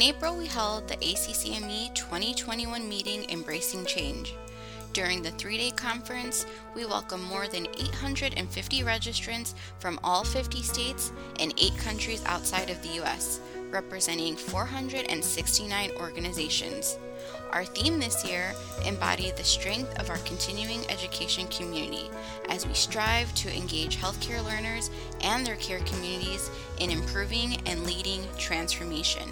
[0.00, 4.34] In April, we held the ACCME 2021 meeting Embracing Change.
[4.94, 11.12] During the three day conference, we welcomed more than 850 registrants from all 50 states
[11.38, 16.96] and eight countries outside of the US, representing 469 organizations.
[17.52, 18.54] Our theme this year
[18.86, 22.08] embodied the strength of our continuing education community
[22.48, 24.88] as we strive to engage healthcare learners
[25.20, 29.28] and their care communities in improving and leading transformation.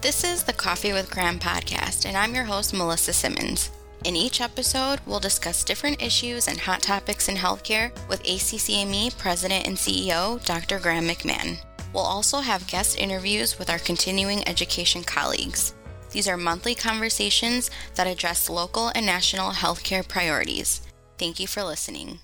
[0.00, 3.70] This is the Coffee with Graham podcast, and I'm your host, Melissa Simmons.
[4.04, 9.66] In each episode, we'll discuss different issues and hot topics in healthcare with ACCME President
[9.66, 10.78] and CEO Dr.
[10.78, 11.58] Graham McMahon.
[11.92, 15.74] We'll also have guest interviews with our continuing education colleagues.
[16.12, 20.80] These are monthly conversations that address local and national healthcare priorities.
[21.18, 22.20] Thank you for listening.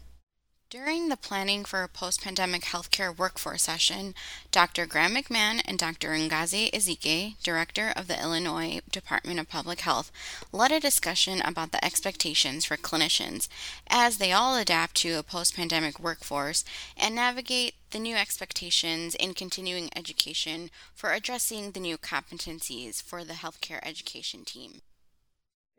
[0.77, 4.15] During the Planning for a Post Pandemic Healthcare Workforce session,
[4.51, 4.85] Dr.
[4.85, 6.11] Graham McMahon and Dr.
[6.11, 10.13] Ngozi Ezike, Director of the Illinois Department of Public Health,
[10.53, 13.49] led a discussion about the expectations for clinicians
[13.89, 16.63] as they all adapt to a post pandemic workforce
[16.95, 23.33] and navigate the new expectations in continuing education for addressing the new competencies for the
[23.33, 24.83] healthcare education team.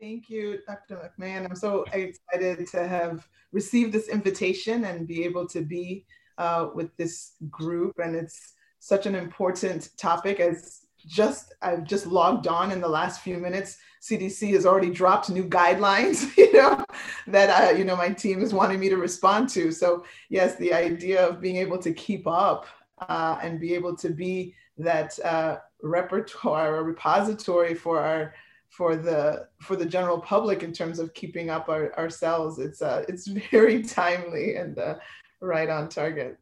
[0.00, 1.10] Thank you, Dr.
[1.18, 1.44] McMahon.
[1.44, 6.04] I'm so excited to have received this invitation and be able to be
[6.38, 7.98] uh, with this group.
[7.98, 13.22] And it's such an important topic as just I've just logged on in the last
[13.22, 13.78] few minutes.
[14.00, 16.84] CDC has already dropped new guidelines, you know,
[17.26, 19.72] that uh, you know my team is wanting me to respond to.
[19.72, 22.66] So yes, the idea of being able to keep up
[23.00, 28.32] uh, and be able to be that uh, repertoire or repository for our
[28.70, 32.58] for the for the general public in terms of keeping up our, ourselves.
[32.58, 34.96] It's uh, it's very timely and uh,
[35.40, 36.38] right on target.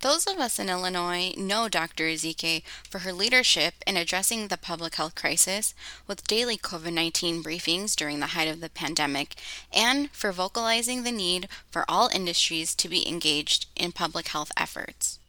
[0.00, 2.04] Those of us in Illinois know Dr.
[2.04, 5.74] Ezike for her leadership in addressing the public health crisis
[6.06, 9.34] with daily COVID 19 briefings during the height of the pandemic,
[9.72, 15.20] and for vocalizing the need for all industries to be engaged in public health efforts.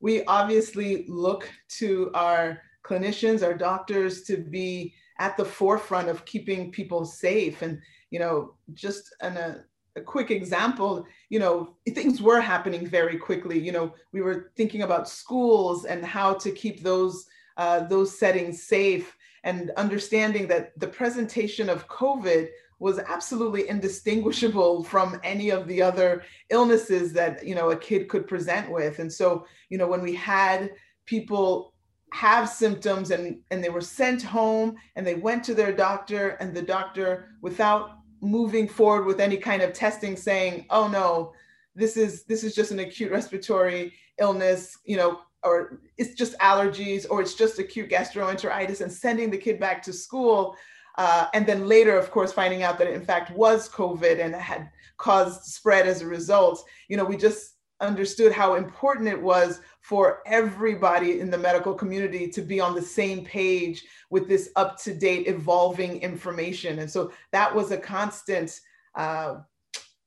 [0.00, 6.70] We obviously look to our clinicians, our doctors to be at the forefront of keeping
[6.70, 7.62] people safe.
[7.62, 7.80] And,
[8.10, 9.64] you know, just an, a,
[9.96, 13.58] a quick example, you know, things were happening very quickly.
[13.58, 17.26] You know, we were thinking about schools and how to keep those
[17.56, 22.48] uh, those settings safe and understanding that the presentation of COVID
[22.78, 28.28] was absolutely indistinguishable from any of the other illnesses that you know a kid could
[28.28, 30.70] present with and so you know when we had
[31.06, 31.72] people
[32.12, 36.54] have symptoms and, and they were sent home and they went to their doctor and
[36.54, 41.32] the doctor without moving forward with any kind of testing saying oh no
[41.74, 47.06] this is this is just an acute respiratory illness you know or it's just allergies
[47.10, 50.56] or it's just acute gastroenteritis and sending the kid back to school
[50.96, 54.34] uh, and then later of course finding out that it in fact was covid and
[54.34, 56.64] had caused spread as a result.
[56.88, 62.26] You know we just understood how important it was for everybody in the medical community
[62.26, 66.80] to be on the same page with this up to date evolving information.
[66.80, 68.60] And so that was a constant
[68.96, 69.36] uh,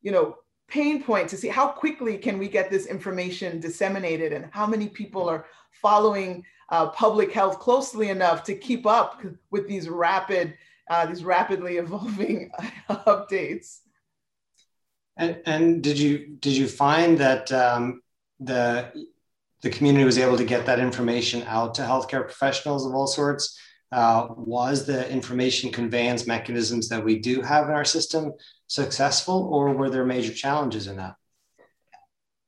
[0.01, 0.35] you know
[0.67, 4.89] pain point to see how quickly can we get this information disseminated and how many
[4.89, 10.57] people are following uh, public health closely enough to keep up with these rapid
[10.89, 12.51] uh, these rapidly evolving
[12.89, 13.79] updates.
[15.15, 18.01] And, and did you did you find that um,
[18.41, 18.91] the
[19.61, 23.59] the community was able to get that information out to healthcare professionals of all sorts?
[23.91, 28.31] Uh, was the information conveyance mechanisms that we do have in our system
[28.67, 31.15] successful, or were there major challenges in that?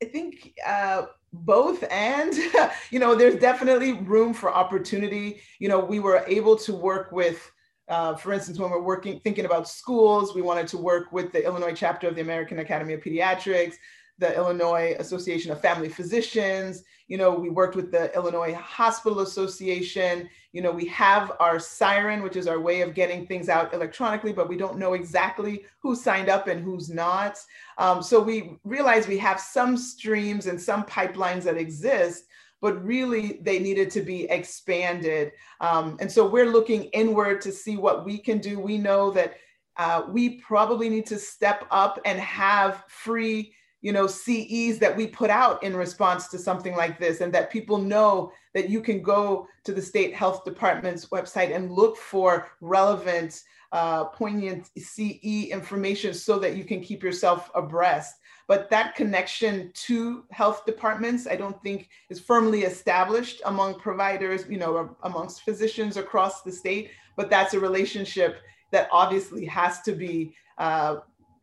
[0.01, 2.33] I think uh, both, and
[2.91, 5.41] you know, there's definitely room for opportunity.
[5.59, 7.51] You know, we were able to work with
[7.91, 11.43] uh, for instance, when we're working, thinking about schools, we wanted to work with the
[11.43, 13.75] Illinois chapter of the American Academy of Pediatrics,
[14.21, 16.83] the Illinois Association of Family Physicians.
[17.07, 20.29] You know, we worked with the Illinois Hospital Association.
[20.53, 24.31] You know, we have our siren, which is our way of getting things out electronically,
[24.31, 27.39] but we don't know exactly who signed up and who's not.
[27.79, 32.25] Um, so we realize we have some streams and some pipelines that exist
[32.61, 35.31] but really they needed to be expanded.
[35.61, 38.59] Um, and so we're looking inward to see what we can do.
[38.59, 39.33] We know that
[39.77, 45.07] uh, we probably need to step up and have free you know CEs that we
[45.07, 49.01] put out in response to something like this, and that people know that you can
[49.01, 56.13] go to the state health department's website and look for relevant, uh, poignant CE information
[56.13, 58.15] so that you can keep yourself abreast.
[58.47, 64.57] But that connection to health departments, I don't think is firmly established among providers, you
[64.57, 66.91] know, amongst physicians across the state.
[67.15, 68.41] But that's a relationship
[68.71, 70.97] that obviously has to be uh,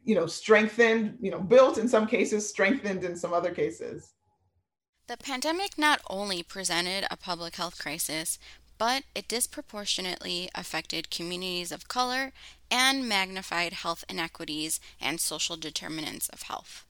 [0.09, 4.15] you know, strengthened, you know, built in some cases, strengthened in some other cases.
[5.07, 8.39] The pandemic not only presented a public health crisis,
[8.79, 12.33] but it disproportionately affected communities of color
[12.71, 16.87] and magnified health inequities and social determinants of health.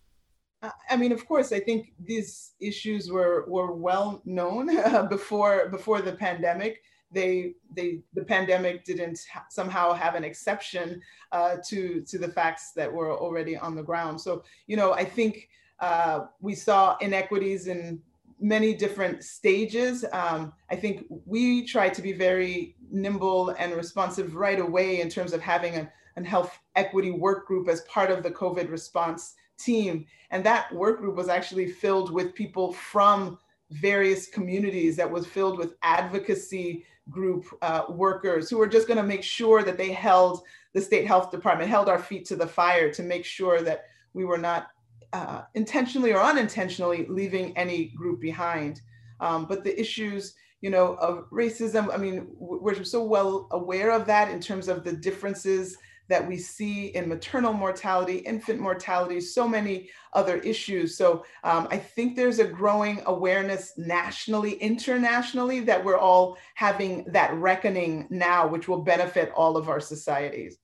[0.89, 4.67] I mean, of course, I think these issues were were well known
[5.09, 11.01] before before the pandemic they they the pandemic didn't ha- somehow have an exception
[11.33, 14.21] uh, to to the facts that were already on the ground.
[14.21, 15.49] So you know, I think
[15.81, 18.01] uh, we saw inequities in
[18.41, 20.05] many different stages.
[20.13, 25.33] Um, I think we tried to be very nimble and responsive right away in terms
[25.33, 30.07] of having a, a health equity work group as part of the COVID response team.
[30.31, 33.39] And that work group was actually filled with people from
[33.71, 39.03] various communities that was filled with advocacy group uh, workers who were just going to
[39.03, 40.43] make sure that they held
[40.75, 44.25] the state health department, held our feet to the fire to make sure that we
[44.25, 44.69] were not
[45.13, 48.83] uh, intentionally or unintentionally leaving any group behind.
[49.21, 54.07] Um, but the issues, you know, of racism, I mean, we're so well aware of
[54.07, 55.77] that in terms of the differences
[56.09, 60.97] that we see in maternal mortality, infant mortality, so many other issues.
[60.97, 67.35] So um, I think there's a growing awareness nationally, internationally, that we're all having that
[67.35, 70.59] reckoning now, which will benefit all of our societies.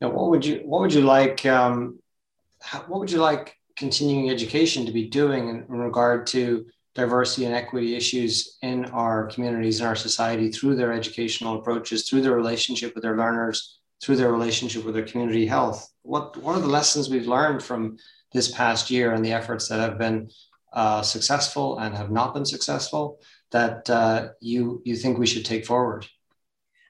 [0.00, 1.98] Now, what would you what would you like um,
[2.60, 7.44] how, what would you like continuing education to be doing in, in regard to diversity
[7.44, 12.34] and equity issues in our communities and our society through their educational approaches, through their
[12.34, 15.88] relationship with their learners, through their relationship with their community health.
[16.02, 17.96] What, what are the lessons we've learned from
[18.32, 20.30] this past year and the efforts that have been
[20.72, 23.20] uh, successful and have not been successful
[23.52, 26.06] that uh, you, you think we should take forward?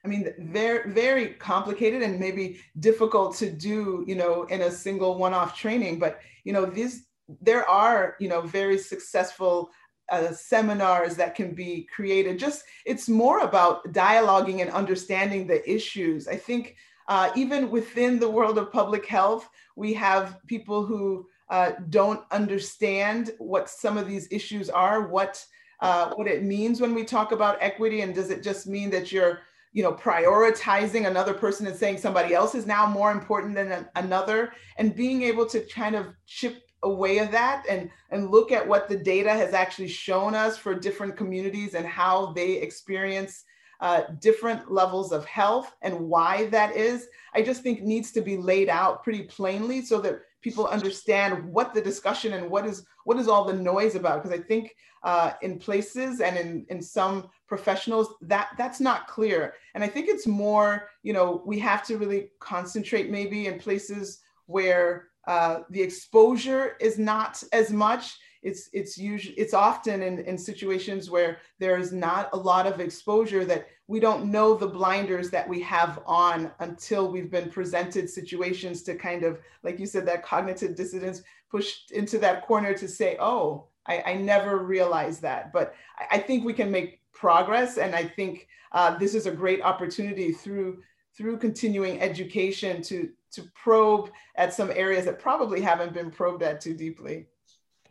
[0.07, 5.17] I mean, very, very complicated and maybe difficult to do, you know, in a single
[5.17, 5.99] one-off training.
[5.99, 7.07] But you know, these
[7.41, 9.69] there are, you know, very successful
[10.09, 12.39] uh, seminars that can be created.
[12.39, 16.27] Just it's more about dialoguing and understanding the issues.
[16.29, 16.77] I think
[17.07, 23.31] uh, even within the world of public health, we have people who uh, don't understand
[23.37, 25.43] what some of these issues are, what
[25.79, 29.11] uh, what it means when we talk about equity, and does it just mean that
[29.11, 29.41] you're
[29.73, 33.87] you know prioritizing another person and saying somebody else is now more important than an,
[33.95, 38.67] another, and being able to kind of chip away of that and and look at
[38.67, 43.43] what the data has actually shown us for different communities and how they experience
[43.79, 48.37] uh, different levels of health and why that is, I just think needs to be
[48.37, 53.17] laid out pretty plainly so that people understand what the discussion and what is what
[53.17, 54.21] is all the noise about.
[54.21, 59.53] Because I think uh, in places and in, in some professionals that that's not clear.
[59.75, 64.19] And I think it's more, you know, we have to really concentrate maybe in places
[64.47, 70.37] where uh, the exposure is not as much it's it's usually it's often in, in
[70.37, 75.29] situations where there is not a lot of exposure that we don't know the blinders
[75.29, 80.05] that we have on until we've been presented situations to kind of like you said
[80.05, 85.53] that cognitive dissonance pushed into that corner to say oh i, I never realized that.
[85.53, 89.31] But I, I, think we can make progress and i think uh, this is a
[89.31, 90.83] great opportunity through
[91.15, 96.61] through continuing education to to probe at some areas that probably haven't been probed at
[96.61, 97.27] too deeply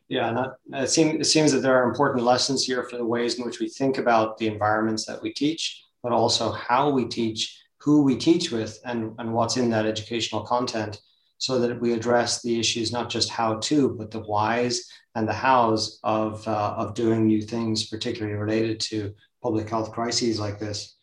[0.08, 3.38] yeah, that, it, seems, it seems that there are important lessons here for the ways
[3.38, 7.60] in which we think about the environments that we teach, but also how we teach,
[7.78, 11.00] who we teach with, and, and what's in that educational content,
[11.38, 15.32] so that we address the issues not just how to, but the whys and the
[15.32, 20.96] hows of, uh, of doing new things, particularly related to public health crises like this.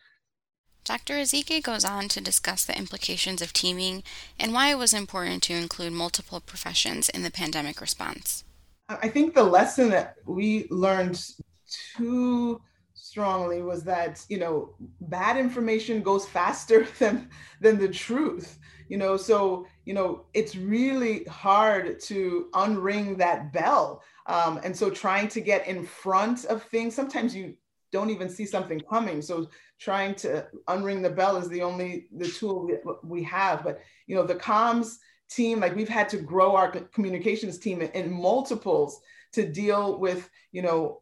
[0.85, 1.15] Dr.
[1.15, 4.03] Ezike goes on to discuss the implications of teaming
[4.37, 8.43] and why it was important to include multiple professions in the pandemic response.
[8.89, 11.23] I think the lesson that we learned
[11.95, 12.61] too
[12.93, 17.29] strongly was that you know bad information goes faster than
[17.61, 18.57] than the truth
[18.89, 19.17] you know?
[19.17, 25.41] So you know it's really hard to unring that bell um, and so trying to
[25.41, 27.55] get in front of things sometimes you
[27.91, 29.49] don't even see something coming so
[29.79, 34.15] trying to unring the bell is the only the tool we, we have but you
[34.15, 34.97] know the comms
[35.29, 38.99] team, like we've had to grow our communications team in, multiples
[39.33, 41.01] to deal with, you know,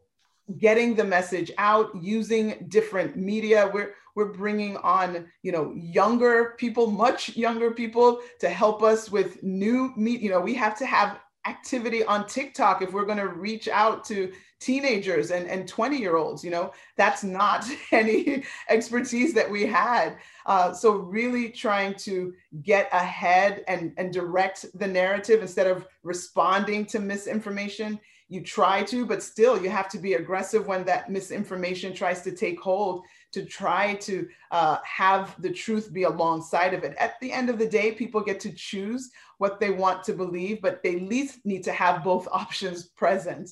[0.57, 3.69] getting the message out using different media.
[3.73, 9.41] We're we're bringing on you know younger people much younger people to help us with
[9.41, 13.27] new meet you know we have to have activity on tiktok if we're going to
[13.27, 19.33] reach out to teenagers and, and 20 year olds you know that's not any expertise
[19.33, 20.17] that we had.
[20.45, 22.33] Uh, so really trying to
[22.63, 27.99] get ahead and, and direct the narrative instead of responding to misinformation.
[28.29, 32.31] You try to, but still you have to be aggressive when that misinformation tries to
[32.31, 36.95] take hold to try to uh, have the truth be alongside of it.
[36.97, 40.61] At the end of the day, people get to choose what they want to believe,
[40.61, 43.49] but they at least need to have both options present.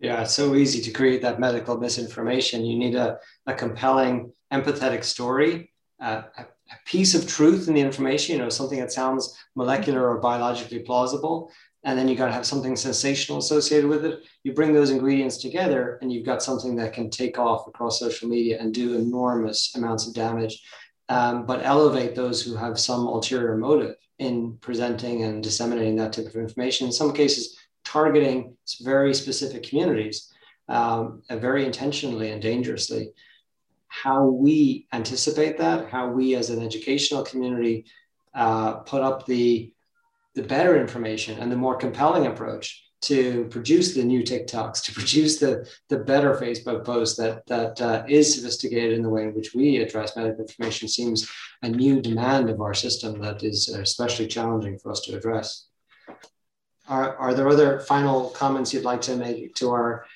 [0.00, 2.64] Yeah, it's so easy to create that medical misinformation.
[2.64, 6.46] You need a, a compelling, empathetic story, a, a
[6.84, 11.50] piece of truth in the information, you know, something that sounds molecular or biologically plausible,
[11.84, 14.20] and then you got to have something sensational associated with it.
[14.42, 18.28] You bring those ingredients together, and you've got something that can take off across social
[18.28, 20.62] media and do enormous amounts of damage,
[21.08, 26.26] um, but elevate those who have some ulterior motive in presenting and disseminating that type
[26.26, 26.86] of information.
[26.86, 30.32] In some cases, targeting very specific communities,
[30.68, 33.12] um, very intentionally and dangerously.
[33.86, 37.86] How we anticipate that, how we as an educational community
[38.34, 39.72] uh, put up the
[40.38, 45.38] the better information and the more compelling approach to produce the new TikToks, to produce
[45.38, 49.52] the, the better Facebook post that, that uh, is sophisticated in the way in which
[49.52, 51.28] we address medical information seems
[51.62, 55.66] a new demand of our system that is especially challenging for us to address.
[56.88, 60.06] Are, are there other final comments you'd like to make to our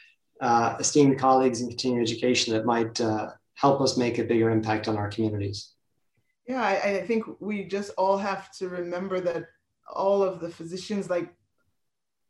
[0.40, 4.86] uh, esteemed colleagues in continuing education that might uh, help us make a bigger impact
[4.88, 5.72] on our communities?
[6.48, 9.44] Yeah, I, I think we just all have to remember that
[9.92, 11.34] all of the physicians like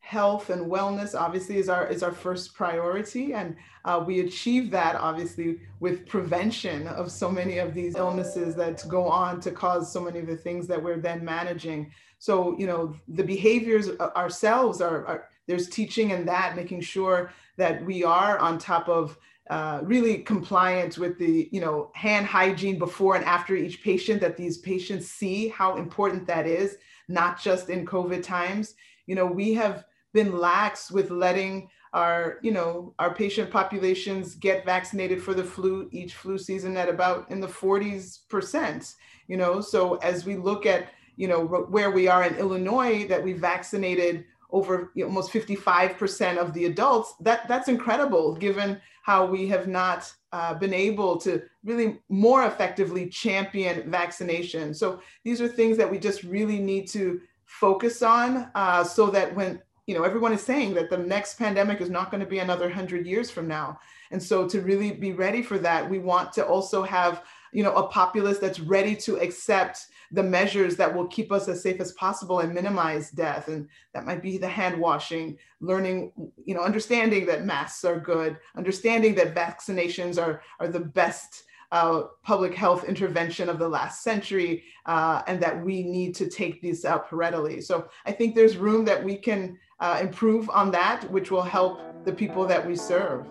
[0.02, 3.35] health and wellness obviously is our is our first priority.
[3.35, 8.85] And uh, we achieve that obviously with prevention of so many of these illnesses that
[8.88, 11.90] go on to cause so many of the things that we're then managing.
[12.19, 17.85] So you know the behaviors ourselves are, are there's teaching in that making sure that
[17.85, 19.16] we are on top of
[19.50, 24.37] uh, really compliant with the you know hand hygiene before and after each patient that
[24.37, 26.76] these patients see how important that is
[27.12, 28.75] not just in COVID times.
[29.07, 34.64] You know, we have been lax with letting our, you know, our patient populations get
[34.64, 38.95] vaccinated for the flu each flu season at about in the 40s percent,
[39.28, 39.61] you know.
[39.61, 44.25] So as we look at, you know, where we are in Illinois, that we vaccinated
[44.50, 50.55] over almost 55% of the adults, that that's incredible given how we have not uh,
[50.55, 54.73] been able to really more effectively champion vaccination.
[54.73, 59.35] So these are things that we just really need to focus on uh, so that
[59.35, 62.39] when you know everyone is saying that the next pandemic is not going to be
[62.39, 63.79] another 100 years from now
[64.11, 67.75] and so to really be ready for that we want to also have you know
[67.75, 71.92] a populace that's ready to accept the measures that will keep us as safe as
[71.92, 73.49] possible and minimize death.
[73.49, 76.12] And that might be the hand washing, learning,
[76.45, 82.02] you know, understanding that masks are good, understanding that vaccinations are, are the best uh,
[82.23, 86.85] public health intervention of the last century, uh, and that we need to take these
[86.85, 87.62] out readily.
[87.62, 91.81] So I think there's room that we can uh, improve on that, which will help
[92.04, 93.26] the people that we serve.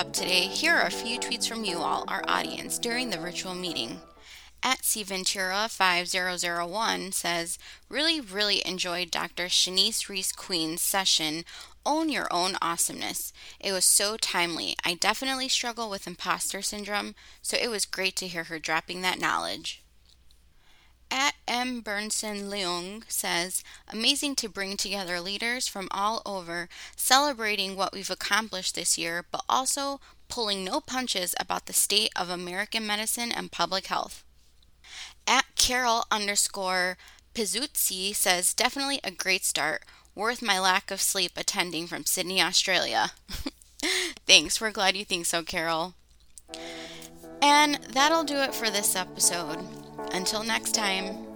[0.00, 3.54] Up today, here are a few tweets from you all, our audience, during the virtual
[3.54, 4.00] meeting.
[4.62, 7.58] At cventura5001 says,
[7.90, 9.48] Really, really enjoyed Dr.
[9.48, 11.44] Shanice Reese Queen's session,
[11.84, 13.34] Own Your Own Awesomeness.
[13.60, 14.74] It was so timely.
[14.86, 19.20] I definitely struggle with imposter syndrome, so it was great to hear her dropping that
[19.20, 19.82] knowledge.
[21.10, 21.82] At M.
[21.82, 28.76] Burnson Leung says, amazing to bring together leaders from all over, celebrating what we've accomplished
[28.76, 33.88] this year, but also pulling no punches about the state of American medicine and public
[33.88, 34.24] health.
[35.26, 36.96] At Carol underscore
[37.34, 39.84] Pizuzzi says, definitely a great start.
[40.14, 43.12] Worth my lack of sleep attending from Sydney, Australia.
[44.26, 45.94] Thanks, we're glad you think so, Carol.
[47.42, 49.58] And that'll do it for this episode.
[50.12, 51.29] Until next time.